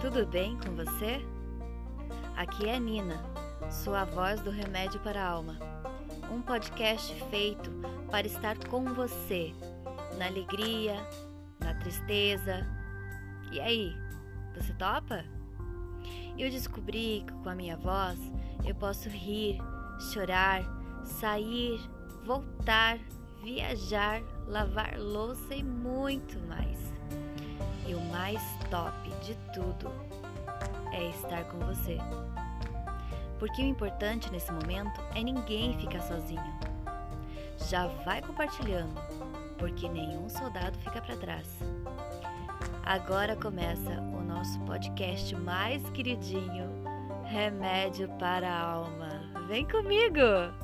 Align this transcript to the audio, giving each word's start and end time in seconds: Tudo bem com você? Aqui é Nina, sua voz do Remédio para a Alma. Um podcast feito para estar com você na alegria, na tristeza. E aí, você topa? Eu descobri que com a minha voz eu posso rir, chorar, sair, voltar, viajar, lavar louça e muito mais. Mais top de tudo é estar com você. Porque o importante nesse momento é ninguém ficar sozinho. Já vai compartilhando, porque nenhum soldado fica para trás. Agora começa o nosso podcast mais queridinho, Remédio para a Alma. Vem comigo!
Tudo 0.00 0.26
bem 0.26 0.58
com 0.58 0.74
você? 0.74 1.24
Aqui 2.36 2.68
é 2.68 2.80
Nina, 2.80 3.22
sua 3.70 4.04
voz 4.04 4.40
do 4.40 4.50
Remédio 4.50 4.98
para 4.98 5.22
a 5.22 5.28
Alma. 5.28 5.56
Um 6.28 6.42
podcast 6.42 7.14
feito 7.30 7.70
para 8.10 8.26
estar 8.26 8.58
com 8.66 8.82
você 8.92 9.54
na 10.18 10.26
alegria, 10.26 10.96
na 11.60 11.72
tristeza. 11.74 12.66
E 13.52 13.60
aí, 13.60 13.96
você 14.56 14.72
topa? 14.72 15.24
Eu 16.36 16.50
descobri 16.50 17.22
que 17.24 17.32
com 17.44 17.48
a 17.48 17.54
minha 17.54 17.76
voz 17.76 18.18
eu 18.64 18.74
posso 18.74 19.08
rir, 19.08 19.56
chorar, 20.12 20.64
sair, 21.04 21.80
voltar, 22.24 22.98
viajar, 23.40 24.20
lavar 24.48 24.98
louça 24.98 25.54
e 25.54 25.62
muito 25.62 26.40
mais. 26.40 26.92
Mais 28.22 28.40
top 28.70 29.10
de 29.20 29.34
tudo 29.52 29.90
é 30.92 31.08
estar 31.08 31.42
com 31.46 31.58
você. 31.58 31.98
Porque 33.40 33.60
o 33.60 33.66
importante 33.66 34.30
nesse 34.30 34.52
momento 34.52 35.00
é 35.16 35.24
ninguém 35.24 35.76
ficar 35.76 36.00
sozinho. 36.02 36.40
Já 37.68 37.88
vai 38.04 38.22
compartilhando, 38.22 38.94
porque 39.58 39.88
nenhum 39.88 40.28
soldado 40.28 40.78
fica 40.78 41.02
para 41.02 41.16
trás. 41.16 41.48
Agora 42.84 43.34
começa 43.34 43.90
o 43.90 44.22
nosso 44.22 44.60
podcast 44.60 45.34
mais 45.34 45.82
queridinho, 45.90 46.70
Remédio 47.24 48.08
para 48.20 48.48
a 48.48 48.60
Alma. 48.74 49.08
Vem 49.48 49.66
comigo! 49.66 50.61